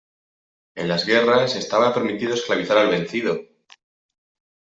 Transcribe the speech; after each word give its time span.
En 0.73 0.87
las 0.87 1.05
guerras 1.05 1.55
estaba 1.55 1.93
permitido 1.93 2.33
esclavizar 2.33 2.75
al 2.79 2.89
vencido. 2.89 3.39